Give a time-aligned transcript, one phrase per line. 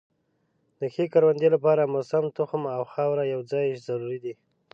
[0.79, 4.33] د ښې کروندې لپاره موسم، تخم او خاوره یو ځای ضروري دي.